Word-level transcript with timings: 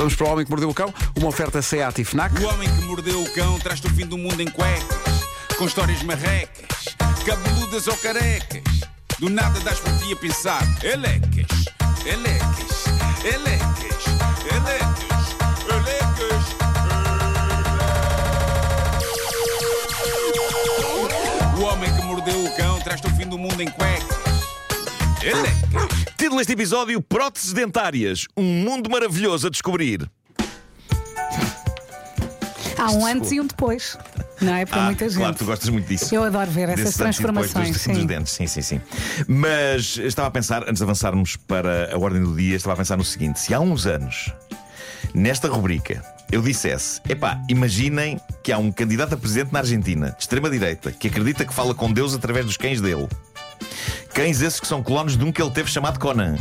Vamos 0.00 0.14
para 0.14 0.28
o 0.28 0.32
Homem 0.32 0.46
que 0.46 0.50
Mordeu 0.50 0.70
o 0.70 0.74
Cão, 0.74 0.94
uma 1.14 1.28
oferta 1.28 1.60
SEAT 1.60 2.00
e 2.00 2.04
FNAC. 2.06 2.42
O 2.42 2.48
homem 2.48 2.66
que 2.74 2.84
mordeu 2.86 3.22
o 3.22 3.30
cão 3.34 3.58
traz-te 3.58 3.86
o 3.86 3.90
fim 3.90 4.06
do 4.06 4.16
mundo 4.16 4.40
em 4.40 4.48
cuecas, 4.48 5.26
com 5.58 5.66
histórias 5.66 6.02
marrecas, 6.02 6.96
cabeludas 7.26 7.86
ou 7.86 7.94
carecas. 7.98 8.62
Do 9.18 9.28
nada 9.28 9.60
das 9.60 9.78
por 9.78 9.92
ti 9.98 10.10
a 10.10 10.16
pensar, 10.16 10.62
elecas, 10.82 11.66
elecas, 12.06 12.84
elecas, 13.26 14.06
elecas, 14.50 15.36
elecas. 15.68 16.44
O 21.58 21.62
homem 21.64 21.94
que 21.94 22.02
mordeu 22.04 22.42
o 22.42 22.56
cão 22.56 22.80
traz-te 22.80 23.06
o 23.06 23.10
fim 23.16 23.26
do 23.26 23.36
mundo 23.36 23.60
em 23.60 23.68
cuecas. 23.68 24.19
Título 26.16 26.38
deste 26.38 26.54
episódio: 26.54 26.98
Próteses 27.02 27.52
dentárias. 27.52 28.26
Um 28.34 28.42
mundo 28.64 28.88
maravilhoso 28.88 29.48
a 29.48 29.50
descobrir. 29.50 30.10
Há 32.78 32.90
um 32.92 33.04
antes 33.04 33.30
e 33.30 33.38
um 33.38 33.46
depois. 33.46 33.98
Não 34.40 34.54
é? 34.54 34.64
Para 34.64 34.80
Ah, 34.80 34.84
muita 34.86 35.06
gente. 35.06 35.18
Claro, 35.18 35.34
tu 35.36 35.44
gostas 35.44 35.68
muito 35.68 35.86
disso. 35.86 36.14
Eu 36.14 36.24
adoro 36.24 36.50
ver 36.50 36.70
essas 36.70 36.94
transformações. 36.94 37.68
dos, 37.68 37.86
dos 37.86 37.96
sim. 37.98 38.06
dentes, 38.06 38.32
sim, 38.32 38.46
sim, 38.46 38.62
sim. 38.62 38.80
Mas 39.28 39.98
estava 39.98 40.28
a 40.28 40.30
pensar, 40.30 40.62
antes 40.62 40.76
de 40.78 40.82
avançarmos 40.84 41.36
para 41.36 41.94
a 41.94 41.98
ordem 41.98 42.22
do 42.22 42.34
dia, 42.34 42.56
estava 42.56 42.72
a 42.72 42.76
pensar 42.78 42.96
no 42.96 43.04
seguinte: 43.04 43.38
se 43.38 43.52
há 43.52 43.60
uns 43.60 43.84
anos, 43.86 44.32
nesta 45.14 45.48
rubrica, 45.48 46.02
eu 46.32 46.40
dissesse: 46.40 47.02
epá, 47.06 47.38
imaginem 47.50 48.18
que 48.42 48.50
há 48.52 48.56
um 48.56 48.72
candidato 48.72 49.12
a 49.12 49.18
presidente 49.18 49.52
na 49.52 49.58
Argentina, 49.58 50.12
de 50.12 50.22
extrema-direita, 50.22 50.90
que 50.92 51.08
acredita 51.08 51.44
que 51.44 51.52
fala 51.52 51.74
com 51.74 51.92
Deus 51.92 52.14
através 52.14 52.46
dos 52.46 52.56
cães 52.56 52.80
dele. 52.80 53.06
Cães 54.14 54.42
esses 54.42 54.58
que 54.58 54.66
são 54.66 54.82
colonos 54.82 55.16
de 55.16 55.24
um 55.24 55.30
que 55.30 55.40
ele 55.40 55.50
teve 55.50 55.70
chamado 55.70 55.98
Conan. 55.98 56.36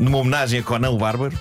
Numa 0.00 0.18
homenagem 0.18 0.60
a 0.60 0.62
Conan 0.62 0.90
o 0.90 0.98
Bárbaro. 0.98 1.38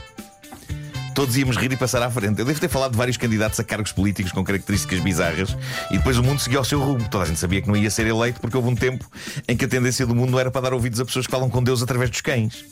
Todos 1.16 1.38
íamos 1.38 1.56
rir 1.56 1.72
e 1.72 1.78
passar 1.78 2.02
à 2.02 2.10
frente. 2.10 2.40
Eu 2.40 2.46
devo 2.46 2.60
ter 2.60 2.68
falado 2.68 2.92
de 2.92 2.98
vários 2.98 3.18
candidatos 3.18 3.60
a 3.60 3.64
cargos 3.64 3.92
políticos 3.92 4.32
com 4.32 4.44
características 4.44 5.00
bizarras 5.00 5.56
e 5.92 5.98
depois 5.98 6.18
o 6.18 6.24
mundo 6.24 6.40
seguiu 6.40 6.60
ao 6.60 6.66
seu 6.66 6.80
rumo. 6.80 7.08
Toda 7.08 7.24
a 7.24 7.28
gente 7.28 7.40
sabia 7.40 7.62
que 7.62 7.68
não 7.68 7.78
ia 7.78 7.90
ser 7.90 8.08
eleito 8.08 8.42
porque 8.42 8.58
houve 8.58 8.70
um 8.70 8.76
tempo 8.76 9.10
em 9.48 9.56
que 9.56 9.66
a 9.66 9.68
tendência 9.68 10.06
do 10.06 10.16
mundo 10.16 10.38
era 10.40 10.52
para 10.52 10.62
dar 10.62 10.74
ouvidos 10.74 11.00
a 11.00 11.06
pessoas 11.06 11.26
que 11.26 11.32
falam 11.32 11.50
com 11.50 11.64
Deus 11.64 11.82
através 11.82 12.10
dos 12.10 12.22
cães. 12.22 12.66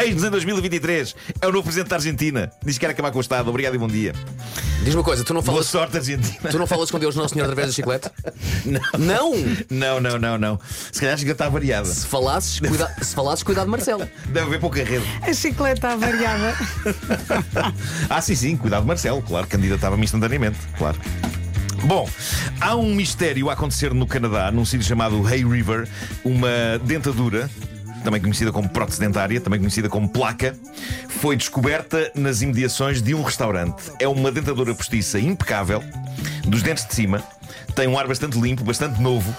Eis-nos 0.00 0.24
em 0.24 0.30
2023. 0.30 1.14
É 1.40 1.46
o 1.46 1.52
novo 1.52 1.64
presidente 1.64 1.88
da 1.88 1.96
Argentina. 1.96 2.50
Diz 2.64 2.76
que 2.76 2.84
quer 2.84 2.90
acabar 2.92 3.10
com 3.10 3.18
o 3.18 3.20
Estado. 3.20 3.48
Obrigado 3.48 3.74
e 3.74 3.78
bom 3.78 3.88
dia. 3.88 4.12
Diz 4.82 4.94
uma 4.94 5.02
coisa, 5.02 5.24
tu 5.24 5.32
não 5.32 5.40
Boa 5.40 5.54
falas, 5.54 5.66
sorte, 5.68 5.96
Argentina. 5.96 6.50
tu 6.50 6.58
não 6.58 6.66
falas 6.66 6.90
com 6.90 6.98
Deus 6.98 7.16
Nosso 7.16 7.32
Senhor 7.34 7.44
através 7.44 7.68
da 7.68 7.72
chiclete? 7.72 8.10
Não. 8.64 8.80
Não! 8.98 9.32
Não, 9.70 10.00
não, 10.00 10.18
não, 10.18 10.38
não. 10.38 10.60
Se 10.92 11.00
calhar 11.00 11.16
já 11.16 11.32
está 11.32 11.48
variada. 11.48 11.86
Se 11.86 12.06
falasses, 12.06 12.60
cuida... 12.60 12.94
se 13.00 13.14
falasses 13.14 13.42
cuidado, 13.42 13.68
Marcelo. 13.70 14.08
Deve 14.26 14.46
haver 14.46 14.60
pouca 14.60 14.82
rede. 14.84 15.04
A 15.22 15.32
chicleta 15.32 15.88
avariada. 15.92 16.54
Ah, 18.08 18.20
sim, 18.20 18.34
sim, 18.34 18.56
cuidado, 18.56 18.86
Marcelo, 18.86 19.22
claro, 19.22 19.46
candidatava-me 19.46 20.04
instantaneamente, 20.04 20.58
claro. 20.78 20.98
Bom, 21.84 22.08
há 22.60 22.76
um 22.76 22.94
mistério 22.94 23.48
a 23.50 23.52
acontecer 23.52 23.92
no 23.92 24.06
Canadá, 24.06 24.50
num 24.50 24.64
sítio 24.64 24.86
chamado 24.86 25.24
Hay 25.26 25.44
River, 25.44 25.88
uma 26.24 26.78
dentadura. 26.84 27.50
Também 28.06 28.20
conhecida 28.20 28.52
como 28.52 28.68
prótese 28.68 29.00
dentária, 29.00 29.40
também 29.40 29.58
conhecida 29.58 29.88
como 29.88 30.08
placa, 30.08 30.54
foi 31.08 31.34
descoberta 31.34 32.12
nas 32.14 32.40
imediações 32.40 33.02
de 33.02 33.16
um 33.16 33.22
restaurante. 33.24 33.90
É 33.98 34.06
uma 34.06 34.30
dentadura 34.30 34.72
postiça 34.76 35.18
impecável, 35.18 35.82
dos 36.46 36.62
dentes 36.62 36.86
de 36.86 36.94
cima, 36.94 37.20
tem 37.74 37.88
um 37.88 37.98
ar 37.98 38.06
bastante 38.06 38.38
limpo, 38.38 38.62
bastante 38.62 39.02
novo. 39.02 39.34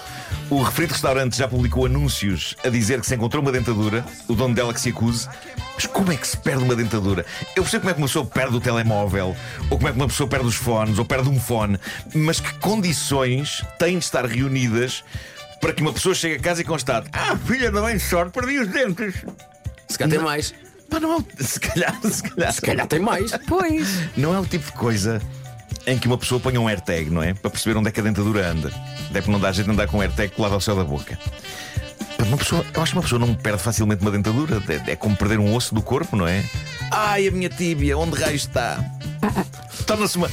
O 0.49 0.61
referido 0.61 0.91
restaurante 0.91 1.37
já 1.37 1.47
publicou 1.47 1.85
anúncios 1.85 2.57
a 2.61 2.67
dizer 2.67 2.99
que 2.99 3.07
se 3.07 3.15
encontrou 3.15 3.41
uma 3.41 3.53
dentadura, 3.53 4.05
o 4.27 4.35
dono 4.35 4.53
dela 4.53 4.73
que 4.73 4.81
se 4.81 4.89
acuse. 4.89 5.29
Mas 5.73 5.85
como 5.85 6.11
é 6.11 6.17
que 6.17 6.27
se 6.27 6.35
perde 6.35 6.61
uma 6.61 6.75
dentadura? 6.75 7.25
Eu 7.55 7.63
percebo 7.63 7.83
como 7.83 7.91
é 7.91 7.93
que 7.93 8.01
uma 8.01 8.07
pessoa 8.07 8.25
perde 8.25 8.57
o 8.57 8.59
telemóvel, 8.59 9.33
ou 9.69 9.77
como 9.77 9.87
é 9.87 9.91
que 9.93 9.97
uma 9.97 10.07
pessoa 10.07 10.27
perde 10.27 10.45
os 10.45 10.55
fones, 10.55 10.99
ou 10.99 11.05
perde 11.05 11.29
um 11.29 11.39
fone, 11.39 11.79
mas 12.13 12.41
que 12.41 12.53
condições 12.55 13.63
têm 13.79 13.97
de 13.97 14.03
estar 14.03 14.25
reunidas 14.25 15.05
para 15.59 15.73
que 15.73 15.81
uma 15.81 15.93
pessoa 15.93 16.13
chegue 16.15 16.35
a 16.35 16.39
casa 16.39 16.61
e 16.61 16.63
constate: 16.63 17.09
Ah, 17.13 17.35
filha 17.37 17.71
da 17.71 17.81
bem 17.81 17.99
sorte, 17.99 18.31
perdi 18.31 18.59
os 18.59 18.67
dentes. 18.67 19.15
Se 19.87 19.97
calhar 19.97 20.17
tem 20.17 20.23
mais. 20.23 20.53
Pá, 20.89 20.99
não 20.99 21.13
é 21.13 21.15
o... 21.17 21.25
Se 21.43 21.59
calhar, 21.59 21.99
se 22.03 22.23
calhar. 22.23 22.53
Se 22.53 22.61
calhar 22.61 22.87
tem 22.87 22.99
mais. 22.99 23.31
Pois. 23.47 23.87
Não 24.15 24.33
é 24.33 24.39
o 24.39 24.45
tipo 24.45 24.65
de 24.65 24.71
coisa 24.73 25.21
em 25.85 25.97
que 25.97 26.07
uma 26.07 26.17
pessoa 26.17 26.39
ponha 26.39 26.59
um 26.59 26.67
AirTag, 26.67 27.09
não 27.09 27.23
é? 27.23 27.33
Para 27.33 27.49
perceber 27.49 27.77
onde 27.77 27.89
é 27.89 27.91
que 27.91 27.99
a 27.99 28.03
dentadura 28.03 28.47
anda. 28.47 28.71
Até 29.09 29.21
porque 29.21 29.31
não 29.31 29.39
dá 29.39 29.51
jeito 29.51 29.67
de 29.67 29.73
andar 29.73 29.87
com 29.87 29.97
um 29.97 30.01
AirTag 30.01 30.33
colado 30.33 30.53
ao 30.53 30.61
céu 30.61 30.75
da 30.75 30.83
boca. 30.83 31.17
Pá, 32.17 32.23
Uma 32.23 32.37
pessoa, 32.37 32.65
eu 32.73 32.81
acho 32.81 32.91
que 32.91 32.97
uma 32.97 33.03
pessoa 33.03 33.19
não 33.19 33.33
perde 33.33 33.61
facilmente 33.61 34.01
uma 34.01 34.11
dentadura. 34.11 34.61
É, 34.67 34.91
é 34.91 34.95
como 34.95 35.15
perder 35.15 35.39
um 35.39 35.53
osso 35.55 35.73
do 35.73 35.81
corpo, 35.81 36.15
não 36.15 36.27
é? 36.27 36.43
Ai, 36.91 37.27
a 37.27 37.31
minha 37.31 37.49
tíbia, 37.49 37.97
onde 37.97 38.19
raio 38.19 38.35
está? 38.35 38.79
Torna-se 39.85 40.17
uma. 40.17 40.29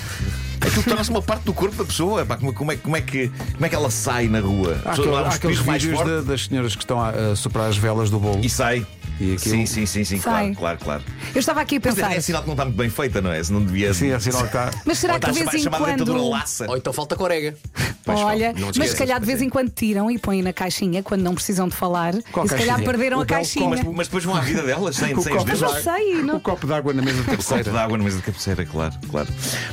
Aquilo 0.75 0.85
torna-se 0.87 1.11
uma 1.11 1.23
parte 1.23 1.45
do 1.45 1.53
corpo 1.55 1.77
da 1.77 1.85
pessoa. 1.85 2.27
Pá, 2.27 2.37
como, 2.37 2.73
é, 2.73 2.77
como, 2.77 2.97
é 2.97 3.01
que, 3.01 3.31
como 3.53 3.65
é 3.65 3.69
que 3.69 3.75
ela 3.75 3.91
sai 3.91 4.27
na 4.29 4.41
rua? 4.41 4.77
Há, 4.85 4.93
aquele- 4.93 5.15
há 5.15 5.29
aqueles 5.29 5.61
mais 5.65 5.83
vídeos 5.83 6.01
forte 6.01 6.27
das 6.27 6.45
senhoras 6.47 6.75
que 6.75 6.83
estão 6.83 7.01
a, 7.01 7.11
a 7.11 7.37
soprar 7.37 7.69
as 7.69 7.77
velas 7.77 8.11
do 8.11 8.19
bolo. 8.19 8.41
e 8.45 8.49
sai. 8.51 8.85
E 9.21 9.35
aquilo- 9.35 9.39
Sim, 9.39 9.67
sim, 9.67 9.87
sim, 9.87 10.05
sim, 10.05 10.19
Sai. 10.21 10.55
claro, 10.55 10.55
claro, 10.57 10.79
claro. 10.83 11.03
Eu 11.35 11.39
estava 11.39 11.61
aqui 11.61 11.77
a 11.77 11.81
Mas 11.85 11.95
pensar. 11.95 12.13
é, 12.13 12.17
é 12.17 12.21
sinal 12.21 12.43
que 12.43 12.49
não 12.49 12.55
está 12.55 12.65
muito 12.65 12.77
bem 12.77 12.91
feita, 12.91 13.21
não 13.21 13.31
é? 13.33 13.43
Se 13.43 13.53
não 13.53 13.63
devia. 13.65 13.95
Sim, 13.95 14.11
é 14.11 14.19
sinal 14.19 14.41
que 14.41 14.47
está. 14.49 14.71
Mas 14.85 14.99
será 14.99 15.15
Ou 15.15 15.21
que 15.21 15.27
de 15.31 15.39
vez 15.45 15.55
em 15.55 15.59
chamada 15.63 15.85
dentadura 15.87 16.19
quando. 16.19 16.31
laça. 16.31 16.67
Ou 16.69 16.77
então 16.77 16.93
falta 16.93 17.15
corega. 17.17 17.55
Pois, 18.07 18.21
Olha, 18.21 18.49
não 18.53 18.55
te 18.71 18.79
mas 18.79 18.89
esqueças, 18.89 18.91
se 18.91 18.97
calhar 18.99 19.19
de 19.19 19.25
vez 19.25 19.41
em 19.41 19.49
quando 19.49 19.71
tiram 19.71 20.11
e 20.11 20.19
põem 20.19 20.43
na 20.43 20.53
caixinha 20.53 21.03
quando 21.03 21.23
não 21.23 21.35
precisam 21.35 21.67
de 21.67 21.75
falar. 21.75 22.13
Qual 22.31 22.45
e 22.45 22.49
se 22.51 22.55
calhar 22.55 22.77
caixinha? 22.77 22.87
perderam 22.91 23.19
O 23.19 23.23
a 23.23 23.27
caixinha. 23.27 23.67
Mas, 23.67 23.83
mas 23.83 24.07
depois 24.09 24.25
vão 24.25 24.35
à 24.37 24.41
vida 24.43 24.63
delas 24.63 24.95
sem, 24.95 25.09
sem 25.09 25.17
os 25.17 25.27
copo 25.27 25.45
dedos. 25.45 25.61
Não 25.63 25.83
sei, 25.83 26.23
não. 26.23 26.37
O 26.37 26.41
copo 26.41 26.67
d'água 26.67 26.93
na 26.93 27.01
mesa 27.01 27.15
de 27.15 27.21
O 27.23 27.25
copo 27.25 27.37
cabeceira. 27.43 27.71
de 27.73 27.79
água 27.79 27.97
na 27.97 28.05
mesa 28.05 28.19
de 28.19 28.23
cabeceira, 28.25 28.67
claro, 28.67 28.95
claro. 29.11 29.29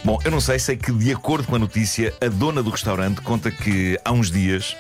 Bom, 0.06 0.18
eu 0.24 0.32
não 0.32 0.40
sei, 0.40 0.60
sei 0.60 0.78
que 0.78 0.94
de 0.94 1.12
acordo 1.12 1.46
com 1.46 1.58
a 1.58 1.60
notícia, 1.60 2.14
a 2.22 2.30
dona 2.30 2.64
do 2.64 2.70
restaurante 2.70 3.20
conta 3.20 3.52
que 3.52 4.00
há 4.06 4.14
uns 4.14 4.32
dias 4.32 4.78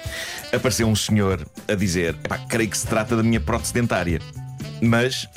apareceu 0.53 0.87
um 0.87 0.95
senhor 0.95 1.45
a 1.67 1.75
dizer: 1.75 2.15
"Epá, 2.23 2.37
creio 2.37 2.69
que 2.69 2.77
se 2.77 2.87
trata 2.87 3.17
da 3.17 3.23
minha 3.23 3.41
prótese 3.41 3.73
dentária. 3.73 4.21
Mas, 4.81 5.27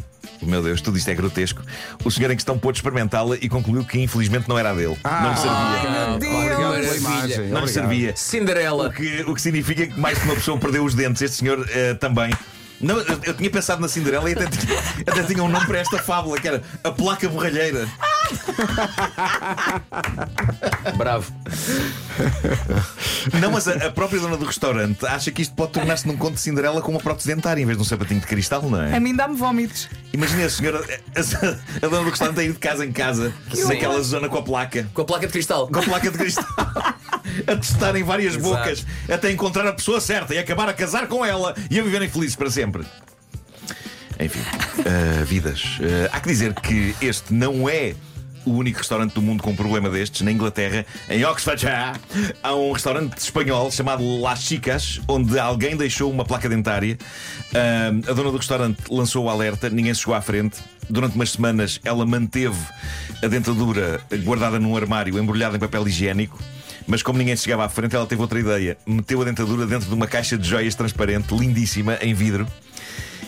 meu 0.42 0.62
Deus, 0.62 0.80
tudo 0.80 0.96
isto 0.96 1.08
é 1.10 1.14
grotesco. 1.14 1.62
O 2.04 2.10
senhor 2.10 2.30
em 2.30 2.34
questão 2.34 2.58
pôde 2.58 2.78
experimentá-la 2.78 3.36
e 3.40 3.48
concluiu 3.48 3.84
que 3.84 4.00
infelizmente 4.00 4.48
não 4.48 4.58
era 4.58 4.70
a 4.70 4.74
dele. 4.74 4.96
não 5.04 5.30
lhe 5.30 5.36
servia. 5.36 5.52
Ai, 5.52 6.08
meu 6.08 6.18
Deus. 6.18 6.58
Maravilha. 6.58 6.96
imagem. 6.96 7.38
Não 7.38 7.44
obrigado. 7.44 7.68
servia. 7.68 8.12
O 8.12 8.16
Cinderela. 8.16 8.92
que, 8.92 9.22
o 9.22 9.34
que 9.34 9.42
significa 9.42 9.86
que 9.86 10.00
mais 10.00 10.18
que 10.18 10.24
uma 10.24 10.34
pessoa 10.34 10.58
perdeu 10.58 10.84
os 10.84 10.94
dentes, 10.94 11.22
este 11.22 11.36
senhor 11.36 11.66
eh, 11.70 11.94
também. 11.94 12.32
Não, 12.80 12.98
eu, 12.98 13.20
eu 13.22 13.34
tinha 13.34 13.50
pensado 13.50 13.80
na 13.80 13.88
Cinderela 13.88 14.28
e 14.28 14.32
até 14.32 14.46
tinha, 14.46 14.78
até 15.06 15.22
tinha 15.22 15.42
um 15.42 15.48
nome 15.48 15.66
para 15.66 15.78
esta 15.78 15.98
fábula, 15.98 16.40
que 16.40 16.48
era 16.48 16.62
a 16.82 16.90
placa 16.90 17.28
borralheira. 17.28 17.88
Bravo. 20.96 21.32
Não, 23.40 23.50
mas 23.50 23.66
a, 23.68 23.86
a 23.86 23.90
própria 23.90 24.20
dona 24.20 24.36
do 24.36 24.44
restaurante 24.44 25.04
acha 25.06 25.30
que 25.30 25.42
isto 25.42 25.54
pode 25.54 25.72
tornar-se 25.72 26.06
num 26.06 26.16
conto 26.16 26.34
de 26.34 26.40
Cinderela 26.40 26.80
com 26.82 26.90
uma 26.90 27.00
prótese 27.00 27.28
dentária 27.28 27.62
em 27.62 27.66
vez 27.66 27.76
de 27.76 27.82
um 27.82 27.86
sapatinho 27.86 28.20
de 28.20 28.26
cristal, 28.26 28.62
não 28.62 28.78
A 28.78 28.88
é? 28.88 29.00
mim 29.00 29.14
dá-me 29.14 29.36
vómitos. 29.36 29.88
Imagina 30.12 30.44
a 30.46 30.50
senhora, 30.50 30.84
a, 31.16 31.86
a 31.86 31.88
dona 31.88 32.04
do 32.04 32.10
restaurante 32.10 32.40
a 32.40 32.44
ir 32.44 32.52
de 32.52 32.58
casa 32.58 32.84
em 32.84 32.92
casa, 32.92 33.32
naquela 33.66 34.00
zona 34.02 34.28
com 34.28 34.38
a 34.38 34.42
placa, 34.42 34.88
Com 34.94 35.02
a 35.02 35.04
placa 35.04 35.26
de 35.26 35.32
cristal. 35.32 35.68
com 35.68 35.78
a 35.78 35.82
placa 35.82 36.10
de 36.10 36.18
cristal. 36.18 36.44
A 37.48 37.56
testar 37.56 37.96
em 37.96 38.02
várias 38.04 38.36
Exato. 38.36 38.54
bocas 38.54 38.86
até 39.10 39.32
encontrar 39.32 39.66
a 39.66 39.72
pessoa 39.72 39.98
certa 40.00 40.34
e 40.34 40.38
acabar 40.38 40.68
a 40.68 40.72
casar 40.74 41.08
com 41.08 41.24
ela 41.24 41.54
e 41.70 41.80
a 41.80 41.82
viverem 41.82 42.08
felizes 42.08 42.36
para 42.36 42.50
sempre. 42.50 42.84
Enfim, 44.20 44.40
ah, 44.86 45.24
vidas. 45.24 45.62
Ah, 45.80 46.10
há 46.16 46.20
que 46.20 46.28
dizer 46.28 46.52
que 46.54 46.94
este 47.00 47.32
não 47.32 47.66
é 47.68 47.94
o 48.44 48.52
único 48.52 48.78
restaurante 48.78 49.14
do 49.14 49.22
mundo 49.22 49.42
com 49.42 49.50
um 49.50 49.56
problema 49.56 49.88
destes. 49.90 50.22
Na 50.22 50.30
Inglaterra, 50.30 50.84
em 51.08 51.24
Oxfordshire, 51.24 51.98
há 52.42 52.54
um 52.54 52.72
restaurante 52.72 53.18
espanhol 53.18 53.70
chamado 53.70 54.20
Las 54.20 54.42
Chicas, 54.42 55.00
onde 55.08 55.38
alguém 55.38 55.76
deixou 55.76 56.10
uma 56.10 56.24
placa 56.24 56.48
dentária. 56.48 56.98
Ah, 57.54 58.10
a 58.10 58.12
dona 58.12 58.30
do 58.30 58.36
restaurante 58.36 58.78
lançou 58.90 59.24
o 59.24 59.30
alerta, 59.30 59.70
ninguém 59.70 59.94
chegou 59.94 60.14
à 60.14 60.20
frente. 60.20 60.58
Durante 60.88 61.14
umas 61.14 61.30
semanas, 61.30 61.80
ela 61.82 62.04
manteve 62.04 62.58
a 63.22 63.26
dentadura 63.26 64.00
guardada 64.22 64.58
num 64.58 64.76
armário, 64.76 65.18
embrulhada 65.18 65.56
em 65.56 65.60
papel 65.60 65.88
higiênico. 65.88 66.38
Mas 66.86 67.02
como 67.02 67.18
ninguém 67.18 67.36
chegava 67.36 67.64
à 67.64 67.68
frente, 67.68 67.96
ela 67.96 68.06
teve 68.06 68.20
outra 68.20 68.38
ideia. 68.38 68.76
Meteu 68.86 69.22
a 69.22 69.24
dentadura 69.24 69.66
dentro 69.66 69.88
de 69.88 69.94
uma 69.94 70.06
caixa 70.06 70.36
de 70.36 70.46
joias 70.46 70.74
transparente, 70.74 71.34
lindíssima, 71.34 71.98
em 72.02 72.12
vidro. 72.12 72.46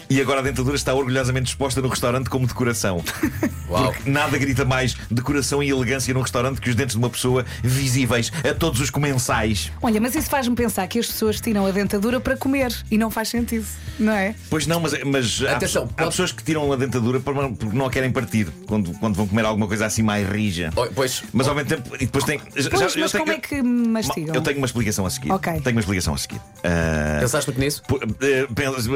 E 0.08 0.20
agora 0.20 0.40
a 0.40 0.42
dentadura 0.42 0.76
está 0.76 0.94
orgulhosamente 0.94 1.48
exposta 1.50 1.80
no 1.82 1.88
restaurante 1.88 2.30
como 2.30 2.46
decoração. 2.46 3.02
Uau. 3.68 3.92
Porque 3.92 4.08
nada 4.08 4.38
grita 4.38 4.64
mais 4.64 4.94
decoração 5.10 5.62
e 5.62 5.70
elegância 5.70 6.14
num 6.14 6.20
restaurante 6.20 6.60
que 6.60 6.70
os 6.70 6.76
dentes 6.76 6.92
de 6.94 6.98
uma 6.98 7.10
pessoa 7.10 7.44
visíveis 7.62 8.30
a 8.48 8.54
todos 8.54 8.80
os 8.80 8.90
comensais. 8.90 9.72
Olha, 9.82 10.00
mas 10.00 10.14
isso 10.14 10.30
faz-me 10.30 10.54
pensar 10.54 10.86
que 10.86 10.98
as 11.00 11.06
pessoas 11.06 11.40
tiram 11.40 11.66
a 11.66 11.70
dentadura 11.72 12.20
para 12.20 12.36
comer 12.36 12.72
e 12.90 12.96
não 12.96 13.10
faz 13.10 13.28
sentido, 13.30 13.66
não 13.98 14.12
é? 14.12 14.34
Pois 14.48 14.66
não, 14.66 14.78
mas, 14.80 14.92
mas 15.04 15.42
há- 15.42 15.52
Atenção, 15.56 15.84
há, 15.84 15.86
pode- 15.88 16.10
pessoas 16.10 16.30
que 16.32 16.44
tiram 16.44 16.72
a 16.72 16.76
dentadura 16.76 17.18
porque 17.18 17.76
não 17.76 17.86
a 17.86 17.90
querem 17.90 18.12
partir 18.12 18.46
quando, 18.66 18.92
quando 18.98 19.14
vão 19.16 19.26
comer 19.26 19.44
alguma 19.44 19.66
coisa 19.66 19.86
assim 19.86 20.02
mais 20.02 20.28
rija. 20.28 20.70
Oh, 20.76 20.86
Pois. 20.94 21.24
Mas 21.32 21.48
ao 21.48 21.54
mesmo 21.54 21.68
tempo, 21.70 21.94
e 21.96 22.06
depois 22.06 22.24
tem. 22.24 22.38
já- 22.56 22.70
Pois, 22.70 22.94
eu 22.94 23.02
mas 23.02 23.12
tenho- 23.12 23.24
como 23.24 23.32
é 23.36 23.38
que 23.40 23.60
mastigam? 23.62 24.34
Eu 24.34 24.40
tenho 24.40 24.58
uma 24.58 24.66
explicação 24.66 25.04
a 25.04 25.10
seguir. 25.10 25.32
Ok. 25.32 25.52
Tenho 25.60 25.74
uma 25.76 25.80
explicação 25.80 26.14
a 26.14 26.18
seguir. 26.18 26.40
Ah, 26.62 27.18
Pensaste 27.20 27.50
muito 27.50 27.60
nisso? 27.60 27.82
Por- 27.86 28.02
eh, 28.20 28.46
pensa- 28.54 28.88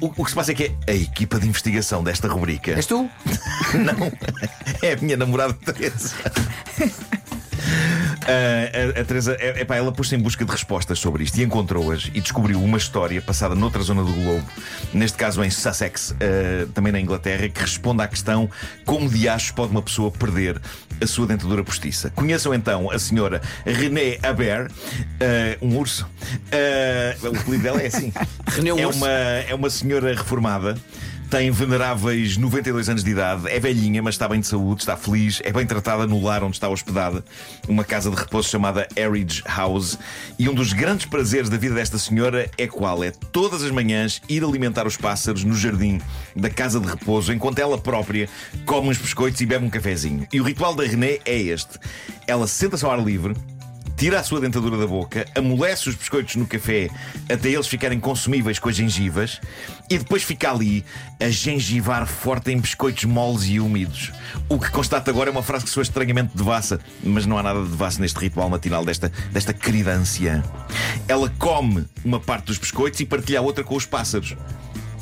o, 0.00 0.06
o 0.16 0.24
que 0.24 0.30
se 0.30 0.34
passa 0.36 0.51
é 0.51 0.51
é 0.52 0.54
que 0.54 0.64
é 0.86 0.92
a 0.92 0.94
equipa 0.94 1.38
de 1.38 1.48
investigação 1.48 2.04
desta 2.04 2.28
rubrica. 2.28 2.72
És 2.72 2.86
tu? 2.86 3.08
Não, 3.74 4.12
é 4.82 4.92
a 4.92 4.96
minha 4.96 5.16
namorada 5.16 5.54
Teresa. 5.54 6.14
Ah, 8.26 8.96
a, 8.98 9.00
a 9.00 9.04
Teresa, 9.04 9.36
é, 9.40 9.60
epá, 9.60 9.76
ela 9.76 9.92
pôs-se 9.92 10.14
em 10.14 10.18
busca 10.18 10.44
de 10.44 10.50
respostas 10.50 10.98
sobre 10.98 11.24
isto 11.24 11.38
e 11.38 11.42
encontrou-as 11.42 12.10
e 12.14 12.20
descobriu 12.20 12.62
uma 12.62 12.78
história 12.78 13.20
passada 13.20 13.54
noutra 13.54 13.82
zona 13.82 14.02
do 14.02 14.12
globo, 14.12 14.44
neste 14.92 15.18
caso 15.18 15.42
em 15.42 15.50
Sussex, 15.50 16.14
ah, 16.20 16.68
também 16.74 16.92
na 16.92 17.00
Inglaterra, 17.00 17.48
que 17.48 17.60
responde 17.60 18.02
à 18.02 18.08
questão 18.08 18.48
como 18.84 19.08
de 19.08 19.28
acho 19.28 19.54
pode 19.54 19.72
uma 19.72 19.82
pessoa 19.82 20.10
perder 20.10 20.60
a 21.00 21.06
sua 21.06 21.26
dentadura 21.26 21.64
postiça. 21.64 22.10
Conheçam 22.10 22.54
então 22.54 22.90
a 22.90 22.98
senhora 22.98 23.40
René 23.66 24.18
Aber, 24.22 24.70
ah, 25.20 25.58
um 25.60 25.76
urso. 25.76 26.08
Ah, 26.52 27.16
o 27.22 27.36
apelido 27.36 27.62
dela 27.62 27.82
é 27.82 27.86
assim. 27.86 28.12
René 28.46 28.72
um 28.72 28.78
é 28.78 28.86
urso. 28.86 28.98
uma, 28.98 29.08
é 29.08 29.54
uma 29.54 29.70
senhora 29.70 30.14
reformada. 30.14 30.76
Tem 31.32 31.50
veneráveis 31.50 32.36
92 32.36 32.90
anos 32.90 33.02
de 33.02 33.10
idade, 33.10 33.48
é 33.48 33.58
velhinha, 33.58 34.02
mas 34.02 34.16
está 34.16 34.28
bem 34.28 34.38
de 34.38 34.46
saúde, 34.46 34.82
está 34.82 34.98
feliz, 34.98 35.40
é 35.42 35.50
bem 35.50 35.64
tratada 35.64 36.06
no 36.06 36.22
lar 36.22 36.44
onde 36.44 36.56
está 36.56 36.68
hospedada, 36.68 37.24
uma 37.66 37.84
casa 37.84 38.10
de 38.10 38.16
repouso 38.16 38.50
chamada 38.50 38.86
Heritage 38.94 39.42
House. 39.46 39.98
E 40.38 40.46
um 40.46 40.52
dos 40.52 40.74
grandes 40.74 41.06
prazeres 41.06 41.48
da 41.48 41.56
vida 41.56 41.74
desta 41.74 41.96
senhora 41.96 42.50
é 42.58 42.66
qual? 42.66 43.02
É 43.02 43.10
todas 43.10 43.62
as 43.62 43.70
manhãs 43.70 44.20
ir 44.28 44.44
alimentar 44.44 44.86
os 44.86 44.98
pássaros 44.98 45.42
no 45.42 45.54
jardim 45.54 46.02
da 46.36 46.50
casa 46.50 46.78
de 46.78 46.86
repouso, 46.86 47.32
enquanto 47.32 47.60
ela 47.60 47.78
própria 47.78 48.28
come 48.66 48.90
uns 48.90 48.98
biscoitos 48.98 49.40
e 49.40 49.46
bebe 49.46 49.64
um 49.64 49.70
cafezinho. 49.70 50.28
E 50.30 50.38
o 50.38 50.44
ritual 50.44 50.74
da 50.74 50.84
René 50.84 51.18
é 51.24 51.38
este: 51.38 51.78
ela 52.26 52.46
senta-se 52.46 52.84
ao 52.84 52.90
ar 52.90 53.02
livre, 53.02 53.34
tira 54.02 54.18
a 54.18 54.24
sua 54.24 54.40
dentadura 54.40 54.76
da 54.76 54.84
boca, 54.84 55.24
amolece 55.32 55.88
os 55.88 55.94
biscoitos 55.94 56.34
no 56.34 56.44
café 56.44 56.90
até 57.32 57.50
eles 57.50 57.68
ficarem 57.68 58.00
consumíveis 58.00 58.58
com 58.58 58.68
as 58.68 58.74
gengivas 58.74 59.40
e 59.88 59.96
depois 59.96 60.24
fica 60.24 60.50
ali 60.50 60.84
a 61.20 61.30
gengivar 61.30 62.04
forte 62.04 62.50
em 62.50 62.58
biscoitos 62.58 63.04
moles 63.04 63.44
e 63.44 63.60
úmidos. 63.60 64.10
O 64.48 64.58
que 64.58 64.72
constato 64.72 65.08
agora 65.08 65.30
é 65.30 65.32
uma 65.32 65.40
frase 65.40 65.66
que 65.66 65.70
soa 65.70 65.84
estranhamente 65.84 66.36
devassa, 66.36 66.80
mas 67.00 67.26
não 67.26 67.38
há 67.38 67.44
nada 67.44 67.62
de 67.62 67.68
devasso 67.68 68.00
neste 68.00 68.18
ritual 68.18 68.50
matinal 68.50 68.84
desta, 68.84 69.08
desta 69.30 69.54
querida 69.54 69.92
anciã. 69.92 70.42
Ela 71.06 71.32
come 71.38 71.86
uma 72.04 72.18
parte 72.18 72.46
dos 72.46 72.58
biscoitos 72.58 72.98
e 72.98 73.06
partilha 73.06 73.38
a 73.38 73.42
outra 73.42 73.62
com 73.62 73.76
os 73.76 73.86
pássaros. 73.86 74.34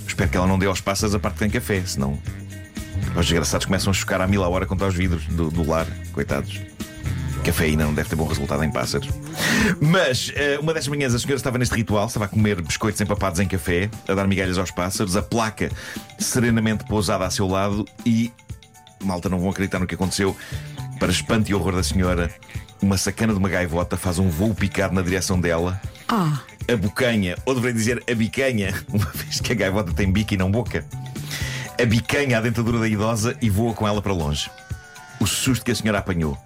Espero 0.07 0.29
que 0.29 0.37
ela 0.37 0.47
não 0.47 0.59
dê 0.59 0.67
aos 0.67 0.83
pássaros 0.83 1.15
a 1.15 1.19
parte 1.19 1.37
que 1.37 1.41
tem 1.41 1.49
café, 1.49 1.83
senão 1.87 2.19
os 3.17 3.27
desgraçados 3.27 3.65
começam 3.65 3.93
a 3.93 3.95
chocar 3.95 4.21
à 4.21 4.27
mil 4.27 4.45
a 4.45 4.49
hora 4.51 4.67
contra 4.67 4.87
os 4.87 4.95
vidros 4.95 5.25
do, 5.25 5.51
do 5.51 5.67
lar, 5.67 5.87
coitados. 6.13 6.61
Cafeína 7.45 7.85
não 7.85 7.95
deve 7.95 8.09
ter 8.09 8.17
bom 8.17 8.27
resultado 8.27 8.63
em 8.63 8.71
pássaros. 8.71 9.09
Mas 9.81 10.31
eh, 10.35 10.59
uma 10.61 10.75
das 10.75 10.87
manhãs 10.87 11.15
a 11.15 11.19
senhora 11.19 11.37
estava 11.37 11.59
neste 11.59 11.75
ritual, 11.75 12.07
estava 12.07 12.27
a 12.27 12.29
comer 12.29 12.61
biscoitos 12.61 13.01
empapados 13.01 13.41
em 13.41 13.47
café, 13.49 13.89
a 14.07 14.15
dar 14.15 14.29
migalhas 14.29 14.59
aos 14.59 14.71
pássaros, 14.71 15.17
a 15.17 15.23
placa 15.23 15.71
serenamente 16.19 16.85
pousada 16.85 17.25
a 17.25 17.31
seu 17.31 17.47
lado 17.49 17.85
e. 18.05 18.31
Malta, 19.03 19.29
não 19.31 19.39
vão 19.41 19.49
acreditar 19.51 19.79
no 19.79 19.87
que 19.87 19.95
aconteceu. 19.95 20.37
Para 20.99 21.11
espanto 21.11 21.51
e 21.51 21.55
horror 21.55 21.75
da 21.75 21.83
senhora, 21.83 22.31
uma 22.83 22.99
sacana 22.99 23.33
de 23.33 23.39
uma 23.39 23.49
gaivota 23.49 23.97
faz 23.97 24.19
um 24.19 24.29
voo 24.29 24.55
picado 24.55 24.95
na 24.95 25.01
direção 25.01 25.41
dela. 25.41 25.81
Ah, 26.07 26.41
A 26.69 26.77
bocanha, 26.77 27.37
ou 27.47 27.55
deveria 27.55 27.75
dizer 27.75 28.05
a 28.11 28.15
bicanha, 28.15 28.75
uma 28.93 29.07
vez 29.15 29.41
que 29.41 29.53
a 29.53 29.55
gaivota 29.55 29.93
tem 29.95 30.13
bico 30.13 30.35
e 30.35 30.37
não 30.37 30.51
boca. 30.51 30.85
A 31.81 31.85
bicanha 31.87 32.37
à 32.37 32.41
dentadura 32.43 32.79
da 32.79 32.87
idosa 32.87 33.35
e 33.41 33.49
voa 33.49 33.73
com 33.73 33.89
ela 33.89 34.03
para 34.03 34.13
longe. 34.13 34.51
O 35.21 35.27
susto 35.27 35.65
que 35.65 35.71
a 35.71 35.75
senhora 35.75 35.99
apanhou. 35.99 36.37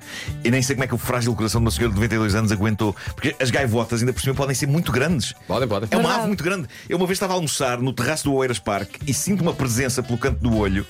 Eu 0.43 0.51
nem 0.51 0.61
sei 0.61 0.75
como 0.75 0.85
é 0.85 0.89
que 0.89 0.95
o 0.95 0.99
frágil 0.99 1.33
coração 1.35 1.61
de 1.61 1.65
uma 1.67 1.71
senhora 1.71 1.91
de 1.91 2.01
92 2.01 2.35
anos 2.35 2.51
aguentou. 2.51 2.95
Porque 3.15 3.35
as 3.41 3.49
gaivotas, 3.51 4.01
ainda 4.01 4.13
por 4.13 4.21
cima, 4.21 4.35
podem 4.35 4.55
ser 4.55 4.67
muito 4.67 4.91
grandes. 4.91 5.33
Podem, 5.47 5.69
podem. 5.69 5.89
É 5.93 5.95
uma 5.97 6.03
Verdade. 6.03 6.19
ave 6.19 6.27
muito 6.27 6.43
grande. 6.45 6.69
Eu 6.89 6.97
uma 6.97 7.07
vez 7.07 7.17
estava 7.17 7.35
a 7.35 7.37
almoçar 7.37 7.79
no 7.79 7.93
terraço 7.93 8.25
do 8.25 8.35
Oeiras 8.35 8.59
Park 8.59 8.97
e 9.07 9.15
sinto 9.15 9.43
uma 9.43 9.55
presença 9.55 10.03
pelo 10.03 10.19
canto 10.19 10.41
do 10.41 10.57
olho. 10.57 10.85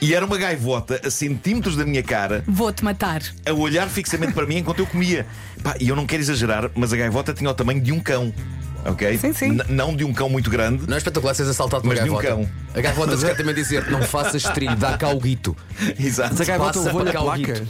E 0.00 0.14
era 0.14 0.26
uma 0.26 0.36
gaivota 0.36 1.00
a 1.06 1.10
centímetros 1.12 1.76
da 1.76 1.84
minha 1.84 2.02
cara 2.02 2.42
vou-te 2.48 2.82
matar. 2.82 3.22
a 3.46 3.52
olhar 3.52 3.88
fixamente 3.88 4.32
para 4.32 4.44
mim 4.44 4.56
enquanto 4.56 4.80
eu 4.80 4.86
comia. 4.86 5.24
Pá, 5.62 5.76
e 5.78 5.88
eu 5.88 5.94
não 5.94 6.04
quero 6.06 6.20
exagerar, 6.20 6.68
mas 6.74 6.92
a 6.92 6.96
gaivota 6.96 7.32
tinha 7.32 7.48
o 7.48 7.54
tamanho 7.54 7.80
de 7.80 7.92
um 7.92 8.00
cão. 8.00 8.34
Ok? 8.84 9.16
Sim, 9.18 9.32
sim. 9.32 9.48
N- 9.52 9.64
não 9.68 9.94
de 9.94 10.04
um 10.04 10.12
cão 10.12 10.28
muito 10.28 10.50
grande. 10.50 10.86
Não 10.88 10.94
é 10.94 10.98
espetacular 10.98 11.34
seres 11.34 11.50
assaltado 11.50 11.82
por 11.82 11.88
Mas 11.88 11.98
uma 12.00 12.04
de 12.04 12.10
um 12.10 12.14
gaivota. 12.18 12.48
cão. 12.48 12.50
A 12.74 12.80
gaivota 12.80 13.16
secretamente 13.16 13.60
dizer 13.62 13.90
não 13.90 14.02
faças 14.02 14.42
trilho, 14.42 14.74
dá 14.76 14.96
cá 14.98 15.08
o 15.08 15.20
guito. 15.20 15.56
Exato. 15.98 16.30
Mas 16.32 16.40
a 16.40 16.44
gaivota 16.44 16.72
Passa 16.74 16.86
levou-lhe 16.86 17.08
a 17.10 17.12
para 17.12 17.20
cá 17.20 17.20
o 17.20 17.24
placa. 17.36 17.52
guito. 17.60 17.68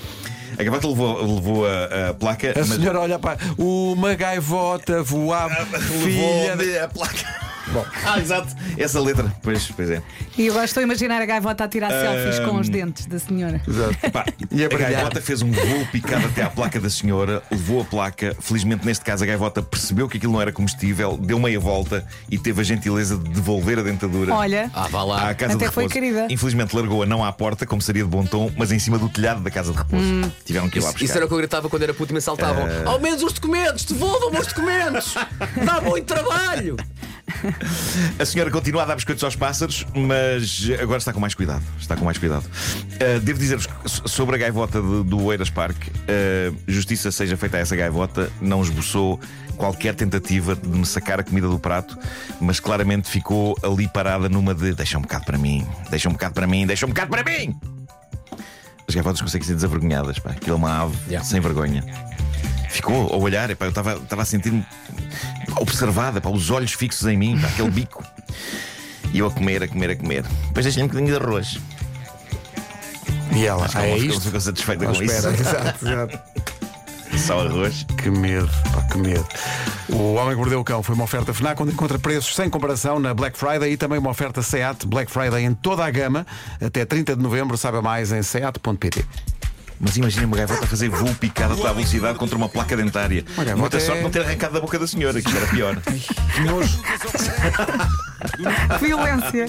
A 0.55 0.63
gaivota 0.63 0.89
levou, 0.89 1.35
levou 1.35 1.67
a, 1.67 2.09
a 2.11 2.15
placa. 2.15 2.51
A 2.51 2.55
mas 2.59 2.69
senhora 2.69 3.01
olha 3.01 3.19
para. 3.19 3.39
Uma 3.59 4.15
gaivota 4.15 5.03
voava. 5.03 5.55
Filha. 5.81 6.55
levou-me 6.55 6.79
a 6.79 6.89
placa. 6.89 7.52
Bom, 7.73 7.85
ah, 8.05 8.19
exato. 8.19 8.55
Essa 8.77 9.01
letra, 9.01 9.33
pois, 9.43 9.67
pois 9.75 9.91
é. 9.91 10.03
E 10.37 10.47
eu 10.47 10.55
gosto 10.55 10.75
de 10.75 10.83
imaginar 10.83 11.23
a 11.23 11.27
gaivota 11.27 11.65
a 11.65 11.69
tirar 11.69 11.91
selfies 11.91 12.39
com 12.41 12.59
os 12.61 12.69
dentes 12.69 13.07
da 13.07 13.19
senhora. 13.19 13.61
Epá, 14.03 14.25
E 14.51 14.63
a 14.63 14.67
a 14.67 14.69
gaivota 14.69 15.21
fez 15.23 15.41
um 15.43 15.51
voo 15.51 15.87
picado 15.91 16.27
até 16.27 16.43
à 16.43 16.51
placa 16.51 16.79
da 16.79 16.91
senhora, 16.91 17.43
levou 17.51 17.81
a 17.81 17.85
placa. 17.85 18.37
Felizmente, 18.41 18.85
neste 18.85 19.05
caso, 19.05 19.25
a 19.25 19.27
gaivota 19.27 19.63
percebeu 19.63 20.09
que 20.09 20.19
aquilo 20.19 20.33
não 20.35 20.41
era 20.43 20.53
comestível, 20.53 21.17
deu 21.17 21.39
meia 21.39 21.59
volta 21.59 22.05
e 22.31 22.37
teve 22.39 22.61
a 22.61 22.65
gentileza 22.65 23.17
de 23.17 23.31
devolver 23.31 23.79
a 23.79 23.83
dentadura. 23.83 24.35
Olha, 24.35 24.71
Ah, 24.75 24.89
vá 24.89 25.03
lá. 25.03 25.31
à 25.31 25.35
casa 25.35 25.55
Até 25.55 25.67
de 25.69 25.73
foi 25.73 25.85
repouso. 25.85 25.89
querida. 26.01 26.27
Infelizmente 26.31 26.77
largou-a 26.77 27.07
não 27.07 27.25
à 27.25 27.33
porta, 27.33 27.65
como 27.65 27.81
seria 27.81 28.03
de 28.03 28.09
bom 28.11 28.25
tom, 28.25 28.51
mas 28.57 28.71
em 28.71 28.79
cima 28.79 28.99
do 28.99 29.09
telhado 29.09 29.41
da 29.41 29.51
casa 29.51 29.73
de 29.73 29.79
repouso. 29.79 30.33
Tiveram 30.45 30.69
que 30.69 30.79
ir 30.79 30.83
lá 30.83 30.89
buscar. 30.93 31.05
isso 31.05 31.17
era 31.17 31.25
o 31.25 31.29
que 31.29 31.35
eu 31.35 31.39
gritava 31.39 31.69
quando 31.71 31.83
era 31.83 31.95
puto 31.95 32.13
e 32.13 32.15
me 32.15 32.19
assaltavam. 32.19 32.67
Ao 32.87 33.01
menos 33.01 33.23
os 33.23 33.33
documentos, 33.33 33.85
devolvam-me 33.85 34.39
os 34.39 34.47
documentos! 34.49 35.15
Dá 35.65 35.81
muito 35.81 36.05
trabalho! 36.07 36.77
A 38.19 38.25
senhora 38.25 38.51
continua 38.51 38.83
a 38.83 38.87
dar 38.87 38.95
biscoitos 38.95 39.23
aos 39.25 39.37
pássaros, 39.37 39.87
mas 39.95 40.69
agora 40.81 40.99
está 40.99 41.13
com 41.13 41.21
mais 41.21 41.35
cuidado. 41.35 41.63
Está 41.81 41.97
com 41.97 42.05
mais 42.05 42.19
cuidado. 42.19 42.45
Uh, 42.45 43.21
devo 43.21 43.39
dizer-vos 43.39 43.69
sobre 44.07 44.37
a 44.37 44.39
gaivota 44.39 44.81
de- 44.81 45.03
do 45.05 45.23
Oeiras 45.25 45.51
Park, 45.51 45.77
uh, 45.89 46.57
justiça 46.67 47.11
seja 47.11 47.37
feita 47.37 47.57
a 47.57 47.61
essa 47.61 47.75
gaivota, 47.77 48.31
não 48.41 48.63
esboçou 48.63 49.21
qualquer 49.57 49.95
tentativa 49.95 50.57
de 50.57 50.69
me 50.69 50.87
sacar 50.87 51.21
a 51.21 51.23
comida 51.23 51.47
do 51.49 51.59
prato, 51.59 51.97
mas 52.41 52.59
claramente 52.59 53.09
ficou 53.09 53.57
ali 53.63 53.87
parada 53.89 54.29
numa 54.29 54.55
de 54.55 54.73
deixa 54.75 54.99
um 54.99 55.03
bocado 55.03 55.25
para 55.25 55.39
mim, 55.39 55.67
deixa 55.91 56.09
um 56.09 56.13
bocado 56.13 56.35
para 56.35 56.47
mim, 56.47 56.67
deixa 56.67 56.87
um 56.87 56.89
bocado 56.89 57.11
para 57.11 57.23
mim. 57.23 57.55
As 58.89 58.95
gaivotas 58.95 59.21
conseguem 59.23 59.47
ser 59.47 59.55
desavergonhadas, 59.55 60.19
pá. 60.19 60.31
Aquilo 60.31 60.55
é 60.55 60.59
uma 60.59 60.83
ave 60.85 60.97
Yeah. 61.09 61.25
sem 61.27 61.41
vergonha. 61.41 61.85
Ficou 62.71 63.13
a 63.13 63.17
olhar, 63.17 63.49
epá, 63.51 63.67
eu 63.67 63.69
estava 63.69 63.95
estava 63.95 64.23
a 64.23 64.25
sentir-me 64.25 64.65
observada, 65.61 66.21
pá, 66.21 66.29
os 66.31 66.51
olhos 66.51 66.73
fixos 66.73 67.07
em 67.07 67.17
mim, 67.17 67.39
pá, 67.39 67.49
aquele 67.49 67.71
bico. 67.71 68.05
E 69.13 69.19
eu 69.19 69.27
a 69.27 69.31
comer, 69.31 69.63
a 69.63 69.69
comer, 69.69 69.91
a 69.91 69.97
comer. 69.97 70.23
Depois 70.49 70.65
deixei 70.65 70.83
um 70.83 70.87
bocadinho 70.87 71.11
de 71.19 71.23
arroz. 71.25 71.59
E 73.35 73.47
ela. 73.47 73.65
Acho 73.65 73.73
que 73.77 73.79
Ah, 73.83 73.87
é 73.89 73.95
ficou, 73.95 74.09
isto? 74.11 74.21
ficou 74.23 74.41
satisfeita 74.41 74.85
Oh, 74.85 74.95
com 74.95 75.03
espera, 75.03 75.33
isso. 75.35 75.43
exato, 75.43 75.87
exato. 75.89 76.19
Só 77.19 77.41
arroz. 77.41 77.85
Que 78.03 78.11
medo, 78.11 78.49
pá, 78.73 78.83
que 78.91 78.99
medo. 78.99 79.27
O 79.91 80.15
Homem 80.15 80.31
que 80.33 80.37
Mordeu 80.39 80.61
o 80.61 80.65
Cão 80.65 80.83
foi 80.83 80.95
uma 80.95 81.05
oferta 81.05 81.35
FNAC 81.35 81.61
onde 81.63 81.73
encontra 81.73 81.99
preços 81.99 82.35
sem 82.35 82.49
comparação 82.49 82.99
na 82.99 83.13
Black 83.13 83.37
Friday 83.39 83.73
e 83.73 83.77
também 83.77 83.99
uma 83.99 84.11
oferta 84.11 84.41
SEAT 84.43 84.87
Black 84.87 85.11
Friday 85.13 85.45
em 85.45 85.53
toda 85.55 85.85
a 85.85 85.91
gama. 85.91 86.27
Até 86.61 86.85
30 86.87 87.15
de 87.17 87.23
novembro, 87.23 87.57
saiba 87.59 87.83
mais 87.83 88.11
em 88.13 88.23
seat.pt. 88.23 89.05
Mas 89.85 89.97
imagina 89.97 90.25
uma 90.29 90.37
gaivota 90.37 90.65
a 90.65 90.67
fazer 90.69 90.89
voo 90.89 91.13
picado 91.17 91.55
a 91.55 91.57
toda 91.57 91.71
a 91.71 91.73
velocidade 91.73 92.17
contra 92.17 92.37
uma 92.37 92.49
placa 92.49 92.77
dentária. 92.77 93.25
Uma 93.35 93.45
gaivota 93.45 93.61
Muita 93.61 93.77
é- 93.79 93.81
sorte 93.81 94.03
não 94.03 94.11
ter 94.11 94.23
arrancado 94.23 94.55
da 94.55 94.61
boca 94.61 94.79
da 94.79 94.87
senhora, 94.87 95.21
que 95.21 95.37
era 95.37 95.47
pior. 95.49 95.77
Que 96.33 96.41
nojo. 96.45 96.79
violência. 98.81 99.47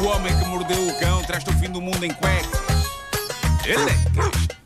O 0.00 0.06
homem 0.06 0.36
que 0.38 0.44
mordeu 0.44 0.86
o 0.88 1.00
cão 1.00 1.22
traz-te 1.24 1.50
o 1.50 1.52
fim 1.54 1.70
do 1.70 1.80
mundo 1.80 2.04
em 2.04 2.10
cuecas. 2.10 2.60
Elecas. 3.64 4.47